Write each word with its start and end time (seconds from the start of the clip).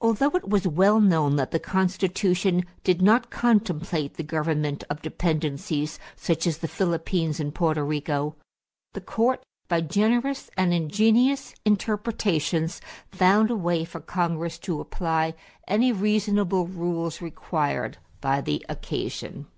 Although 0.00 0.30
it 0.36 0.48
was 0.48 0.68
well 0.68 1.00
known 1.00 1.34
that 1.34 1.50
the 1.50 1.58
Constitution 1.58 2.64
did 2.84 3.02
not 3.02 3.28
contemplate 3.28 4.14
the 4.14 4.22
government 4.22 4.84
of 4.88 5.02
dependencies, 5.02 5.98
such 6.14 6.46
as 6.46 6.58
the 6.58 6.68
Philippines 6.68 7.40
and 7.40 7.52
Porto 7.52 7.82
Rico, 7.84 8.36
the 8.92 9.00
Court, 9.00 9.42
by 9.66 9.80
generous 9.80 10.48
and 10.56 10.72
ingenious 10.72 11.56
interpretations, 11.64 12.80
found 13.10 13.50
a 13.50 13.56
way 13.56 13.84
for 13.84 13.98
Congress 13.98 14.60
to 14.60 14.80
apply 14.80 15.34
any 15.66 15.90
reasonable 15.90 16.68
rules 16.68 17.20
required 17.20 17.98
by 18.20 18.40
the 18.40 18.64
occasion. 18.68 19.48